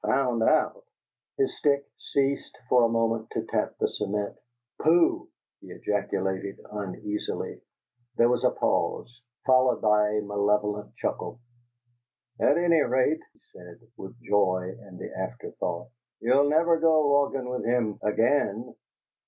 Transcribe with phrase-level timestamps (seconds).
[0.03, 0.83] "Found out!"
[1.37, 4.35] His stick ceased for a moment to tap the cement.
[4.81, 7.61] "Pooh!" he ejaculated, uneasily.
[8.17, 11.39] There was a pause, followed by a malevolent chuckle.
[12.39, 15.89] "At any rate," he said, with joy in the afterthought,
[16.19, 18.73] "you'll never go walkin' with him AGAIN!"